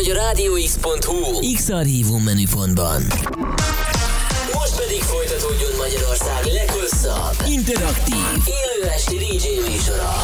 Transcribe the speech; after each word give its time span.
vagy 0.00 0.10
a 0.10 0.14
rádióx.hu 0.14 1.52
X-Archívum 1.54 2.22
menüpontban. 2.22 3.02
Most 4.52 4.76
pedig 4.76 5.02
folytatódjon 5.02 5.70
Magyarország 5.76 6.44
leghosszabb, 6.44 7.34
interaktív, 7.46 8.24
élő 8.44 8.90
esti 8.90 9.16
DJ 9.16 9.70
műsora. 9.70 10.22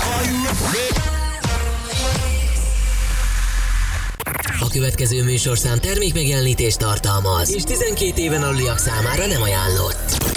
A 4.61 4.69
következő 4.69 5.23
műsorszám 5.23 5.79
termékmegjelenítést 5.79 6.79
tartalmaz, 6.79 7.55
és 7.55 7.63
12 7.63 8.21
éven 8.21 8.43
aluliak 8.43 8.79
számára 8.79 9.27
nem 9.27 9.43
ajánlott. 9.43 10.35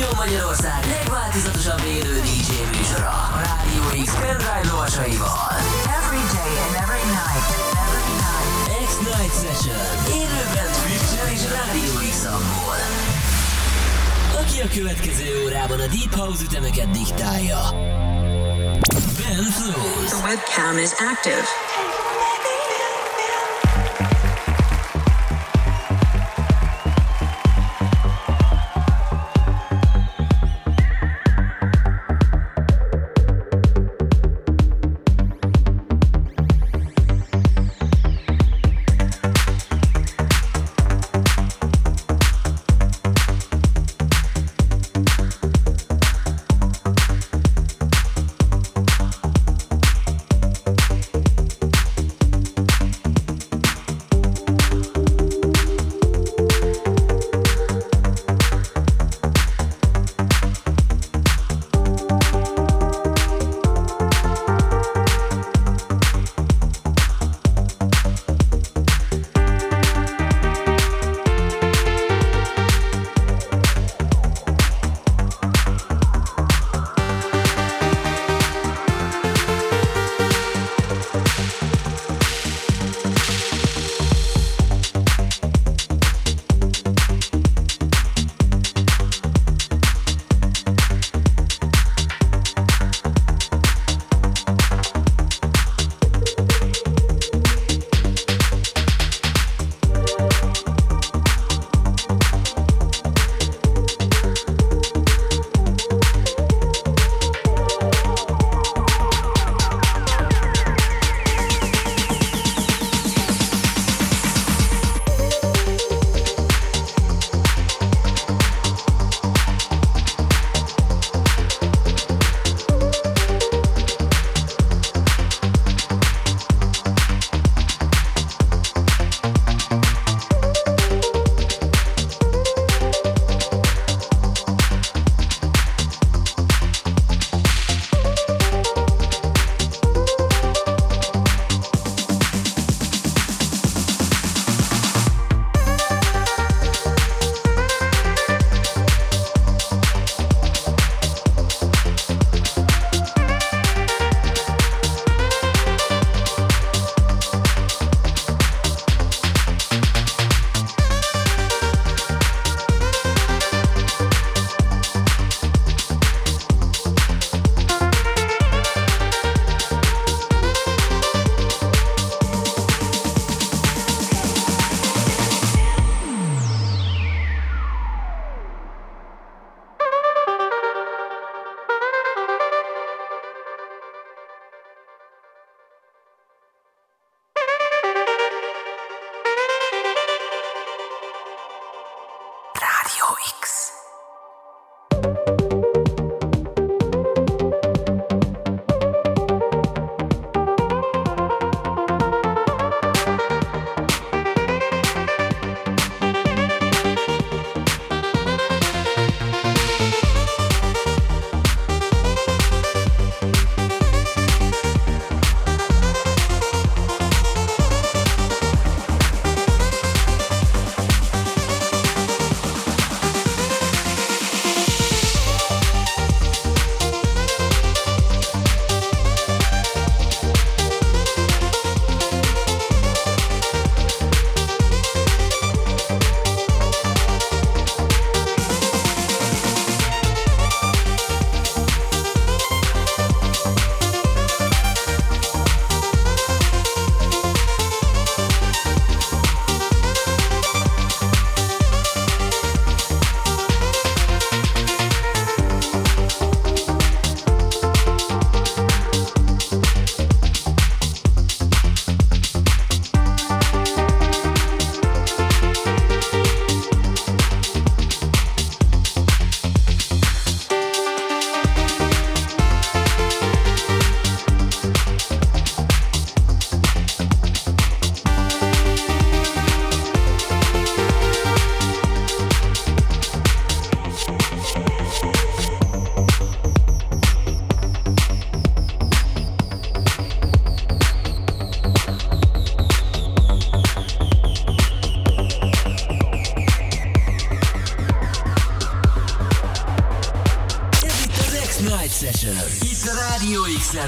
Induljon 0.00 0.10
Magyarország 0.16 0.84
legváltozatosabb 0.86 1.82
élő 1.86 2.29
pendrive 4.30 4.66
lovasaival. 4.70 5.38
Every 5.98 6.24
day 6.38 6.52
and 6.64 6.74
every 6.84 7.04
night. 7.20 7.46
Every 7.82 8.10
night. 8.24 8.48
X-Night 8.88 9.32
Session. 9.42 9.82
Élőben 10.20 10.68
Twitch-en 10.78 11.28
és 11.34 11.42
Rádió 11.56 11.92
X-amból. 12.10 12.80
Aki 14.40 14.60
a 14.60 14.68
következő 14.74 15.44
órában 15.44 15.80
a 15.80 15.86
Deep 15.86 16.14
House 16.14 16.42
ütemeket 16.42 16.90
diktálja. 16.90 17.60
Ben 19.18 19.44
Flows. 19.58 20.10
The 20.10 20.20
webcam 20.26 20.78
is 20.78 20.90
active. 21.12 21.46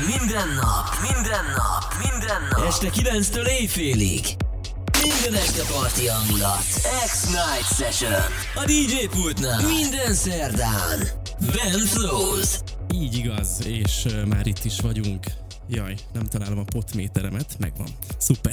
X 0.00 0.06
minden 0.18 0.48
nap, 0.54 0.88
minden 1.02 1.44
nap, 1.56 1.94
minden 2.10 2.42
nap. 2.50 2.66
Este 2.66 2.90
9-től 2.90 3.46
éjfélig. 3.60 4.20
Minden 5.02 5.40
este 5.40 5.62
parti 5.72 6.06
hangulat. 6.06 6.64
X-Night 7.06 7.76
Session. 7.76 8.12
A 8.54 8.64
DJ 8.64 9.06
pultnál. 9.10 9.62
Minden 9.66 10.14
szerdán. 10.14 10.98
Ben 11.40 11.78
Flows. 11.86 12.48
Így 12.94 13.16
igaz, 13.16 13.66
és 13.66 14.04
uh, 14.04 14.24
már 14.24 14.46
itt 14.46 14.64
is 14.64 14.80
vagyunk. 14.80 15.26
Jaj, 15.68 15.94
nem 16.12 16.24
találom 16.26 16.58
a 16.58 16.64
potméteremet, 16.64 17.56
megvan. 17.58 17.88
Szuper. 18.18 18.52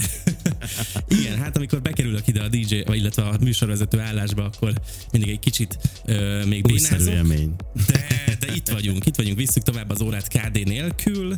Igen, 1.20 1.38
hát 1.38 1.56
amikor 1.56 1.82
bekerülök 1.82 2.28
ide 2.28 2.42
a 2.42 2.48
DJ, 2.48 2.82
vagy 2.86 2.98
illetve 2.98 3.24
a 3.24 3.36
műsorvezető 3.42 4.00
állásba, 4.00 4.44
akkor 4.44 4.74
mindig 5.12 5.30
egy 5.30 5.40
kicsit 5.40 5.78
uh, 6.06 6.46
még 6.46 6.66
Újszerű 6.72 7.04
bénázok. 7.04 7.14
élmény. 7.32 7.56
De, 7.88 8.08
de 8.40 8.48
itt 8.70 8.76
vagyunk, 8.76 9.06
itt 9.06 9.16
vagyunk, 9.16 9.38
visszük 9.38 9.64
tovább 9.64 9.90
az 9.90 10.02
órát 10.02 10.28
KD 10.28 10.64
nélkül, 10.68 11.34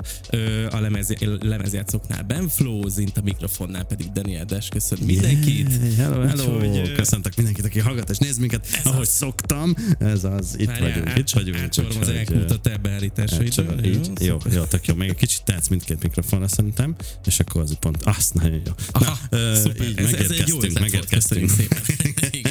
a 0.70 0.80
lemez, 0.80 1.14
lemezjátszóknál 1.40 2.24
Ben 2.24 2.48
Flowzint, 2.50 3.18
a 3.18 3.22
mikrofonnál 3.22 3.84
pedig 3.84 4.12
Daniel 4.12 4.46
Des, 4.46 4.68
köszönöm 4.68 5.06
mindenkit. 5.06 5.70
Yeah, 5.70 5.96
hello, 5.98 6.22
hello. 6.28 6.70
Úgyhogy, 6.70 6.92
Köszöntök 6.92 7.36
mindenkit, 7.36 7.66
aki 7.66 7.80
hallgat 7.80 8.10
és 8.10 8.18
néz 8.18 8.38
minket, 8.38 8.68
ahogy 8.84 9.08
szoktam. 9.08 9.76
Ez 10.00 10.24
az, 10.24 10.56
itt 10.60 10.68
Várjál, 10.68 10.90
vagyunk, 10.90 11.08
át- 11.08 11.18
itt 11.18 11.30
vagyunk. 11.30 11.58
Átcsorom 11.58 11.90
az 11.92 11.98
úgyhogy, 11.98 12.16
elkút 12.16 12.52
a 12.52 12.58
te 12.60 12.72
ö, 12.72 12.76
beállításaidra. 12.82 13.46
átcsorom, 13.64 13.84
Így, 13.84 14.10
jó, 14.20 14.38
jó, 14.54 14.64
tök 14.64 14.86
jó. 14.86 14.96
Még 14.96 15.10
egy 15.10 15.16
kicsit 15.16 15.44
tehetsz 15.44 15.68
mindkét 15.68 16.04
mikrofonra 16.04 16.48
szerintem, 16.48 16.96
és 17.26 17.40
akkor 17.40 17.62
az 17.62 17.78
pont, 17.80 17.98
azt 18.04 18.34
nagyon 18.34 18.62
jó. 18.66 18.72
Aha, 18.92 19.18
ö, 19.30 19.56
szuper. 19.56 19.88
így 19.88 19.98
Ez- 20.00 20.14
ez 20.14 20.32
egy 20.32 20.48
jó 20.48 20.58
megérkeztünk, 20.58 20.62
volt, 20.62 20.80
megérkeztünk. 20.80 21.46
köszönjük 21.48 21.52
szépen. 21.52 22.51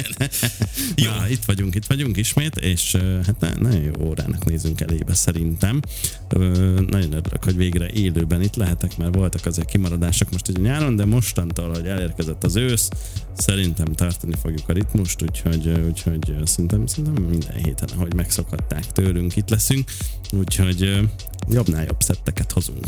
Jó. 0.95 1.11
Na, 1.11 1.29
itt 1.29 1.45
vagyunk, 1.45 1.75
itt 1.75 1.85
vagyunk 1.85 2.17
ismét, 2.17 2.55
és 2.55 2.95
hát 3.25 3.39
na- 3.39 3.69
nagyon 3.69 3.81
jó 3.81 3.91
órának 4.05 4.45
nézünk 4.45 4.81
elébe 4.81 5.13
szerintem. 5.13 5.79
Nagyon 6.87 7.13
örülök, 7.13 7.43
hogy 7.43 7.55
végre 7.55 7.89
élőben 7.89 8.41
itt 8.41 8.55
lehetek, 8.55 8.97
mert 8.97 9.15
voltak 9.15 9.45
azért 9.45 9.69
kimaradások 9.69 10.31
most 10.31 10.47
ugye 10.47 10.61
nyáron, 10.61 10.95
de 10.95 11.05
mostantól, 11.05 11.69
hogy 11.69 11.85
elérkezett 11.85 12.43
az 12.43 12.55
ősz, 12.55 12.89
szerintem 13.37 13.93
tartani 13.93 14.35
fogjuk 14.41 14.69
a 14.69 14.73
ritmust, 14.73 15.21
úgyhogy, 15.21 15.67
úgyhogy 15.87 16.33
szerintem, 16.43 16.85
szerintem 16.87 17.23
minden 17.23 17.55
héten, 17.63 17.89
ahogy 17.95 18.13
megszokhatták 18.13 18.91
tőlünk, 18.91 19.35
itt 19.35 19.49
leszünk, 19.49 19.91
úgyhogy 20.31 20.99
jobbnál 21.49 21.85
jobb 21.85 22.01
szetteket 22.01 22.51
hozunk. 22.51 22.85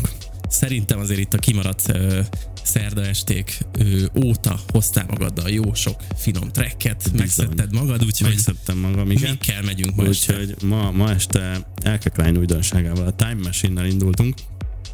Szerintem 0.54 0.98
azért 0.98 1.20
itt 1.20 1.34
a 1.34 1.38
kimaradt 1.38 1.88
ö, 1.88 2.20
szerda 2.62 3.06
esték 3.06 3.58
ö, 3.78 4.04
óta 4.24 4.60
hoztál 4.72 5.06
magaddal 5.08 5.50
jó 5.50 5.74
sok 5.74 6.00
finom 6.16 6.48
tracket, 6.52 7.10
megszedted 7.16 7.72
magad, 7.72 8.04
úgyhogy 8.04 8.28
Megszedtem 8.28 8.78
magam, 8.78 9.10
igen. 9.10 9.30
mikkel 9.30 9.62
megyünk 9.62 9.94
ma 9.94 10.04
este? 10.04 10.32
Úgyhogy 10.32 10.54
ma, 10.62 10.90
ma 10.90 11.10
este 11.10 11.66
Elke 11.82 12.08
Klein 12.08 12.36
újdonságával, 12.36 13.06
a 13.06 13.12
Time 13.12 13.38
Machine-nel 13.42 13.86
indultunk. 13.86 14.34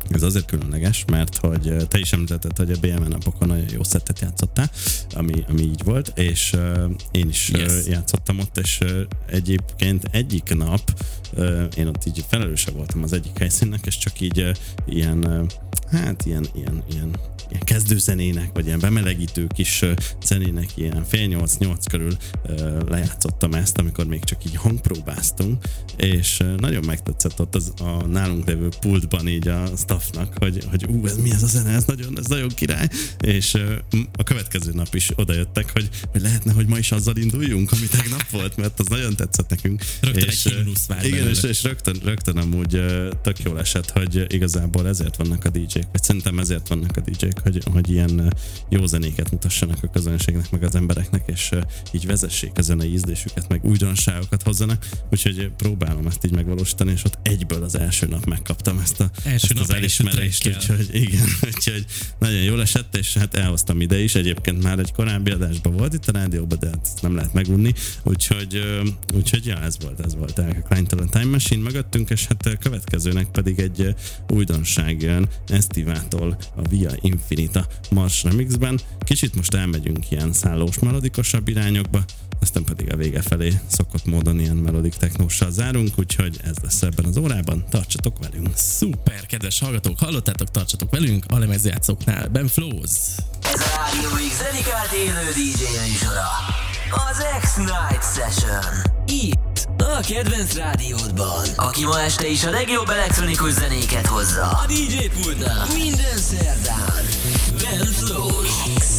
Ez 0.09 0.23
azért 0.23 0.47
különleges, 0.47 1.05
mert 1.11 1.37
hogy 1.37 1.77
te 1.89 1.99
is 1.99 2.13
említetted, 2.13 2.57
hogy 2.57 2.71
a 2.71 2.79
BMN 2.81 3.09
napokon 3.09 3.49
nagyon 3.49 3.69
jó 3.73 3.83
szettet 3.83 4.21
játszottál, 4.21 4.71
ami, 5.15 5.45
ami 5.49 5.63
így 5.63 5.85
volt, 5.85 6.13
és 6.19 6.53
uh, 6.53 6.91
én 7.11 7.29
is 7.29 7.49
Yes. 7.49 7.87
játszottam 7.87 8.39
ott, 8.39 8.59
és 8.59 8.79
uh, 8.83 8.91
egyébként 9.27 10.05
egyik 10.11 10.55
nap 10.55 11.01
uh, 11.33 11.65
én 11.77 11.87
ott 11.87 12.07
így 12.07 12.25
felelőse 12.29 12.71
voltam 12.71 13.03
az 13.03 13.13
egyik 13.13 13.39
helyszínnek, 13.39 13.87
és 13.87 13.99
csak 13.99 14.21
így 14.21 14.41
uh, 14.41 14.51
ilyen, 14.87 15.25
uh, 15.25 15.47
hát 15.91 16.27
ilyen, 16.27 16.47
ilyen, 16.55 16.83
ilyen 16.93 17.17
ilyen 17.51 17.63
kezdőzenének, 17.65 18.51
vagy 18.53 18.67
ilyen 18.67 18.79
bemelegítő 18.79 19.47
kis 19.55 19.85
zenének, 20.25 20.77
ilyen 20.77 21.05
fél 21.05 21.27
nyolc-nyolc 21.27 21.87
körül 21.87 22.17
lejátszottam 22.89 23.55
ezt, 23.55 23.79
amikor 23.79 24.07
még 24.07 24.25
csak 24.25 24.45
így 24.45 24.57
hangpróbáztunk, 24.57 25.65
és 25.97 26.43
nagyon 26.57 26.85
megtetszett 26.85 27.41
ott 27.41 27.55
az, 27.55 27.73
a 27.81 28.07
nálunk 28.07 28.47
lévő 28.47 28.69
pultban 28.81 29.29
így 29.29 29.49
a 29.49 29.77
staffnak, 29.91 30.39
hogy, 30.39 30.65
hogy 30.71 30.85
ú, 30.89 31.07
ez 31.07 31.17
mi 31.17 31.31
ez 31.31 31.43
a 31.43 31.47
zene, 31.47 31.71
ez 31.71 31.85
nagyon, 31.85 32.19
ez 32.19 32.27
nagyon 32.27 32.49
király, 32.49 32.89
és 33.21 33.55
a 34.13 34.23
következő 34.23 34.73
nap 34.73 34.95
is 34.95 35.11
odajöttek, 35.15 35.71
hogy, 35.73 35.89
hogy 36.11 36.21
lehetne, 36.21 36.53
hogy 36.53 36.67
ma 36.67 36.79
is 36.79 36.93
azzal 36.93 37.17
induljunk, 37.17 37.73
ami 37.73 37.87
tegnap 37.87 38.31
volt, 38.31 38.57
mert 38.57 38.81
az 38.81 38.87
nagyon 38.87 39.17
tetszett 39.17 39.49
nekünk. 39.49 39.85
Rögtön 40.01 40.23
egy 40.23 40.29
és, 40.29 40.49
vár 40.89 41.05
Igen, 41.05 41.19
belőle. 41.19 41.31
és, 41.31 41.43
és 41.43 41.63
rögtön, 41.63 42.01
rögtön 42.05 42.37
amúgy 42.37 42.81
tök 43.23 43.39
jól 43.43 43.59
esett, 43.59 43.91
hogy 43.91 44.25
igazából 44.33 44.89
ezért 44.89 45.17
vannak 45.17 45.45
a 45.45 45.51
DJ-k, 45.51 45.87
vagy 45.93 46.03
szerintem 46.03 46.39
ezért 46.39 46.69
vannak 46.69 46.97
a 46.97 47.01
DJ-k, 47.01 47.39
hogy, 47.43 47.63
hogy 47.73 47.91
ilyen 47.91 48.35
jó 48.69 48.87
zenéket 48.87 49.31
mutassanak 49.31 49.83
a 49.83 49.87
közönségnek, 49.87 50.51
meg 50.51 50.63
az 50.63 50.75
embereknek, 50.75 51.23
és 51.27 51.51
így 51.93 52.07
vezessék 52.07 52.53
a 52.55 52.63
zenei 52.63 52.93
ízlésüket, 52.93 53.49
meg 53.49 53.65
újdonságokat 53.65 54.43
hozzanak, 54.43 54.89
úgyhogy 55.11 55.51
próbálom 55.57 56.07
ezt 56.07 56.25
így 56.25 56.33
megvalósítani, 56.33 56.93
és 56.93 57.05
ott 57.05 57.19
egyből 57.23 57.63
az 57.63 57.79
első 57.79 58.07
nap 58.07 58.25
megkaptam 58.25 58.79
ezt, 58.79 59.01
a, 59.01 59.11
Első 59.25 59.47
ezt 59.47 59.55
nap 59.55 59.63
az 59.63 59.71
első 59.83 60.05
elismerést, 60.05 60.43
trackkel. 60.43 60.77
úgyhogy 60.77 60.95
igen, 60.95 61.27
úgyhogy 61.55 61.85
nagyon 62.19 62.43
jól 62.43 62.61
esett, 62.61 62.97
és 62.97 63.17
hát 63.17 63.35
elhoztam 63.35 63.81
ide 63.81 63.99
is, 63.99 64.15
egyébként 64.15 64.63
már 64.63 64.79
egy 64.79 64.93
korábbi 64.93 65.31
adásban 65.31 65.77
volt 65.77 65.95
itt 65.95 66.09
a 66.09 66.13
rádióban, 66.13 66.59
de 66.61 66.67
hát 66.67 66.89
nem 67.03 67.15
lehet 67.15 67.33
megunni, 67.33 67.73
úgyhogy, 68.03 68.63
úgyhogy 69.15 69.47
ja, 69.47 69.63
ez 69.63 69.77
volt, 69.81 70.01
ez 70.01 70.15
volt 70.15 70.39
a 70.39 70.45
Time 71.11 71.25
Machine 71.25 71.63
mögöttünk, 71.63 72.11
és 72.11 72.27
hát 72.27 72.47
ö, 72.47 72.53
következőnek 72.55 73.27
pedig 73.31 73.59
egy 73.59 73.95
újdonság 74.29 75.03
jön 75.03 75.29
Estivától 75.49 76.39
a 76.57 76.69
Via 76.69 76.91
Infinita 77.01 77.67
Mars 77.91 78.23
Remixben. 78.23 78.81
Kicsit 79.05 79.35
most 79.35 79.55
elmegyünk 79.55 80.11
ilyen 80.11 80.33
szállós 80.33 80.79
melodikosabb 80.79 81.49
irányokba, 81.49 82.05
aztán 82.41 82.65
pedig 82.65 82.93
a 82.93 82.97
vége 82.97 83.23
felé 83.23 83.61
szokott 83.67 84.05
módon 84.05 84.41
ilyen 84.41 84.57
melodik 84.57 84.95
technóssal 84.95 85.51
zárunk, 85.51 85.99
úgyhogy 85.99 86.41
ez 86.45 86.57
lesz 86.63 86.83
ebben 86.83 87.05
az 87.05 87.17
órában, 87.17 87.65
tartsatok 87.71 88.19
velünk! 88.19 88.49
Szuper, 88.55 89.27
kedves 89.27 89.61
hallgatók, 89.61 89.99
hallottátok, 89.99 90.51
tartsatok 90.51 90.91
velünk 90.91 91.25
a 91.29 91.39
lemezjátszóknál. 91.39 92.29
Ben 92.29 92.49
Flows. 92.49 92.91
Ez 93.43 93.61
a 93.61 93.71
Rádió 93.77 94.29
X 94.29 94.39
dedikált 94.39 94.93
élő 94.93 95.31
DJ 95.33 95.63
műsora. 95.89 96.29
Az 97.11 97.25
X-Night 97.41 98.05
Session. 98.15 98.65
Itt, 99.07 99.69
a 99.79 100.01
kedvenc 100.07 100.55
rádiódban. 100.55 101.47
Aki 101.57 101.85
ma 101.85 102.01
este 102.01 102.27
is 102.27 102.45
a 102.45 102.51
legjobb 102.51 102.89
elektronikus 102.89 103.53
zenéket 103.53 104.07
hozza. 104.07 104.43
A 104.43 104.67
DJ 104.67 105.21
pultnál. 105.21 105.67
Minden 105.75 106.17
szerdán. 106.17 107.05
Ben 107.61 107.87
Flows. 107.87 108.90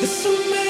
There's 0.00 0.16
so 0.16 0.32
many 0.48 0.69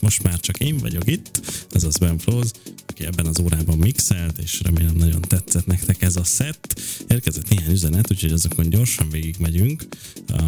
most 0.00 0.22
már 0.22 0.40
csak 0.40 0.58
én 0.58 0.76
vagyok 0.76 1.06
itt, 1.06 1.40
azaz 1.70 1.96
Ben 1.96 2.18
Flows, 2.18 2.50
aki 2.86 3.04
ebben 3.04 3.26
az 3.26 3.40
órában 3.40 3.78
mixelt, 3.78 4.38
és 4.38 4.60
remélem 4.62 4.94
nagyon 4.94 5.20
tetszett 5.20 5.66
nektek 5.66 6.02
ez 6.02 6.16
a 6.16 6.24
set. 6.24 6.80
Érkezett 7.08 7.48
néhány 7.48 7.72
üzenet, 7.72 8.10
úgyhogy 8.10 8.32
azokon 8.32 8.68
gyorsan 8.68 9.10
végigmegyünk, 9.10 9.86
uh, 10.32 10.40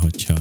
hogyha 0.00 0.38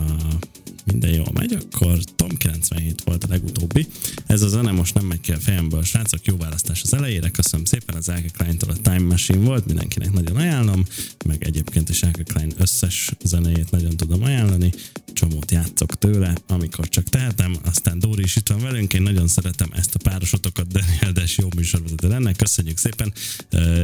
minden 0.85 1.13
jól 1.13 1.31
megy, 1.33 1.53
akkor 1.53 1.97
Tom 2.15 2.29
97 2.37 3.01
volt 3.03 3.23
a 3.23 3.27
legutóbbi. 3.29 3.87
Ez 4.25 4.41
a 4.41 4.47
zene 4.47 4.71
most 4.71 4.93
nem 4.93 5.05
megy 5.05 5.19
ki 5.19 5.31
a 5.31 5.39
fejemből, 5.39 5.83
srácok, 5.83 6.25
jó 6.25 6.37
választás 6.37 6.81
az 6.81 6.93
elejére, 6.93 7.29
köszönöm 7.29 7.65
szépen, 7.65 7.95
az 7.95 8.09
Elke 8.09 8.27
Klein-tól 8.27 8.69
a 8.69 8.81
Time 8.81 8.99
Machine 8.99 9.45
volt, 9.45 9.65
mindenkinek 9.65 10.11
nagyon 10.11 10.35
ajánlom, 10.35 10.85
meg 11.25 11.43
egyébként 11.43 11.89
is 11.89 12.03
Elke 12.03 12.23
Klein 12.23 12.53
összes 12.57 13.11
zenéjét 13.23 13.71
nagyon 13.71 13.97
tudom 13.97 14.23
ajánlani, 14.23 14.71
csomót 15.13 15.51
játszok 15.51 15.97
tőle, 15.97 16.35
amikor 16.47 16.89
csak 16.89 17.09
tehetem, 17.09 17.55
aztán 17.65 17.99
Dóri 17.99 18.23
is 18.23 18.35
itt 18.35 18.47
van 18.47 18.61
velünk, 18.61 18.93
én 18.93 19.01
nagyon 19.01 19.27
szeretem 19.27 19.69
ezt 19.73 19.95
a 19.95 19.99
párosotokat, 20.09 20.67
Daniel 20.67 21.11
Des 21.11 21.37
jó 21.37 21.47
műsorvezető 21.55 22.07
lenne, 22.07 22.33
köszönjük 22.33 22.77
szépen, 22.77 23.13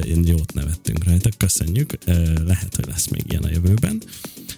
én 0.05 0.27
jót 0.27 0.53
nevettünk 0.53 1.03
rajta, 1.03 1.29
köszönjük, 1.37 1.97
lehet, 2.45 2.75
hogy 2.75 2.87
lesz 2.87 3.07
még 3.07 3.23
ilyen 3.27 3.43
a 3.43 3.49
jövőben. 3.49 4.01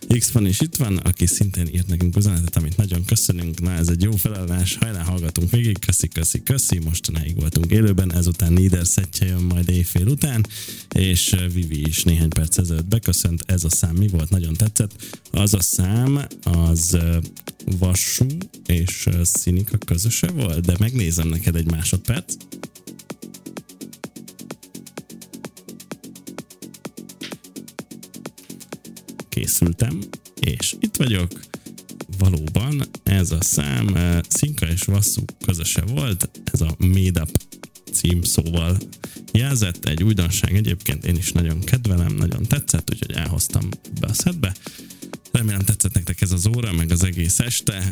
X 0.07 0.31
van 0.31 0.45
is 0.45 0.59
itt 0.61 0.75
van, 0.75 0.97
aki 0.97 1.25
szintén 1.25 1.67
írt 1.67 1.87
nekünk 1.87 2.17
üzenetet, 2.17 2.55
amit 2.55 2.77
nagyon 2.77 3.05
köszönünk. 3.05 3.61
Na, 3.61 3.71
ez 3.71 3.87
egy 3.87 4.01
jó 4.01 4.11
felállás, 4.11 4.75
hajrá 4.75 5.03
hallgatunk 5.03 5.51
végig, 5.51 5.79
köszi, 5.79 6.07
köszi, 6.07 6.43
köszi. 6.43 6.79
Mostanáig 6.79 7.35
voltunk 7.35 7.71
élőben, 7.71 8.13
ezután 8.13 8.53
Nieder 8.53 8.87
szettje 8.87 9.27
jön 9.27 9.41
majd 9.41 9.69
éjfél 9.69 10.07
után, 10.07 10.47
és 10.95 11.31
uh, 11.31 11.53
Vivi 11.53 11.87
is 11.87 12.03
néhány 12.03 12.29
perc 12.29 12.57
ezelőtt 12.57 12.87
beköszönt. 12.87 13.43
Ez 13.45 13.63
a 13.63 13.69
szám 13.69 13.95
mi 13.95 14.07
volt, 14.07 14.29
nagyon 14.29 14.53
tetszett. 14.53 14.91
Az 15.31 15.53
a 15.53 15.61
szám, 15.61 16.27
az 16.43 16.89
uh, 16.93 17.15
Vassú 17.79 18.27
és 18.65 19.05
uh, 19.05 19.23
Szinika 19.23 19.77
közöse 19.77 20.27
volt, 20.27 20.65
de 20.65 20.75
megnézem 20.79 21.27
neked 21.27 21.55
egy 21.55 21.71
másodperc. 21.71 22.33
Készültem, 29.41 29.99
és 30.39 30.75
itt 30.79 30.95
vagyok. 30.95 31.39
Valóban 32.17 32.81
ez 33.03 33.31
a 33.31 33.41
szám 33.41 33.87
eh, 33.95 34.19
Szinka 34.29 34.67
és 34.67 34.81
Vasszú 34.81 35.21
közöse 35.45 35.81
volt, 35.81 36.29
ez 36.51 36.61
a 36.61 36.75
Made 36.77 37.21
Up 37.21 37.39
cím 37.93 38.21
szóval 38.21 38.77
jelzett, 39.31 39.85
egy 39.85 40.03
újdonság 40.03 40.55
egyébként 40.55 41.05
én 41.05 41.15
is 41.15 41.31
nagyon 41.31 41.59
kedvelem, 41.59 42.15
nagyon 42.15 42.43
tetszett, 42.43 42.89
úgyhogy 42.91 43.11
elhoztam 43.11 43.69
be 43.99 44.07
a 44.07 44.13
szedbe. 44.13 44.55
Remélem 45.31 45.61
tetszett 45.61 45.93
nektek 45.93 46.21
ez 46.21 46.31
az 46.31 46.47
óra, 46.47 46.71
meg 46.71 46.91
az 46.91 47.03
egész 47.03 47.39
este. 47.39 47.91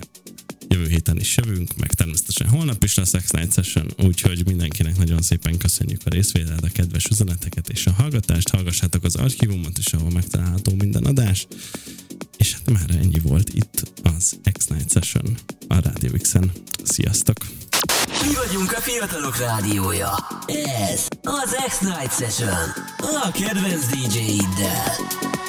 Jövő 0.68 0.88
héten 0.88 1.20
is 1.20 1.38
jövünk, 1.38 1.78
meg 1.78 1.94
természetesen 1.94 2.48
holnap 2.48 2.84
is 2.84 2.96
lesz 2.96 3.12
X-Night 3.12 3.54
Session, 3.54 3.94
úgyhogy 3.98 4.46
mindenkinek 4.46 4.98
nagyon 4.98 5.22
szépen 5.22 5.58
köszönjük 5.58 6.02
a 6.06 6.10
részvételt, 6.10 6.64
a 6.64 6.70
kedves 6.74 7.06
üzeneteket 7.06 7.70
és 7.70 7.86
a 7.86 7.92
hallgatást. 7.92 8.50
Hallgassátok 8.50 9.04
az 9.04 9.16
archívumot 9.16 9.78
is, 9.78 9.94
ahol 9.94 10.10
megtalálható 10.10 10.76
minden 10.76 11.04
adás. 11.04 11.48
És 12.38 12.54
hát 12.54 12.70
már 12.70 12.90
ennyi 12.90 13.20
volt 13.20 13.50
itt 13.54 13.92
az 14.04 14.38
X-Night 14.52 14.92
Session 14.92 15.38
a 15.68 15.80
Radio 15.82 16.12
X-en. 16.12 16.52
Sziasztok! 16.84 17.38
Mi 18.28 18.34
vagyunk 18.46 18.72
a 18.72 18.82
fiatalok 18.82 19.38
rádiója. 19.38 20.28
Ez 20.92 21.08
az 21.22 21.56
X-Night 21.68 22.18
Session. 22.18 22.70
A 22.98 23.32
kedvenc 23.32 23.86
DJ-iddel. 23.86 25.49